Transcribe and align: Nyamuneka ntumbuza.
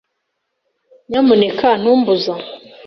Nyamuneka 1.09 1.69
ntumbuza. 1.81 2.33